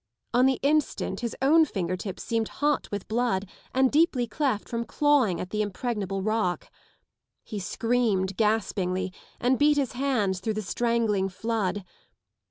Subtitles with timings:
[0.33, 4.83] On the instant bis own finger tips seemed hot with blood and deeply cleft from
[4.83, 6.71] clawing at the impregnable rock.
[7.43, 11.85] He screamed gaspingly and beat his hands through the strangling flood.